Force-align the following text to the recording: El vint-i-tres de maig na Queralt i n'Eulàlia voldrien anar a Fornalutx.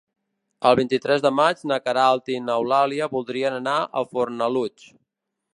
El 0.69 0.77
vint-i-tres 0.79 1.21
de 1.25 1.31
maig 1.41 1.61
na 1.73 1.77
Queralt 1.89 2.33
i 2.37 2.39
n'Eulàlia 2.47 3.11
voldrien 3.15 3.61
anar 3.61 3.77
a 4.03 4.07
Fornalutx. 4.15 4.93